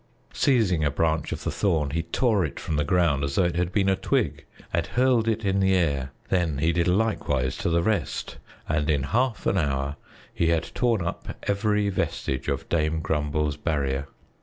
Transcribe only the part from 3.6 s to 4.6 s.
been a twig